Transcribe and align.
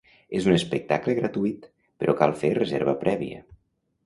És 0.37 0.45
un 0.47 0.53
espectacle 0.53 1.15
gratuït, 1.19 1.67
però 2.05 2.17
cal 2.23 2.35
fer 2.41 2.51
reserva 2.61 2.97
prèvia. 3.05 3.45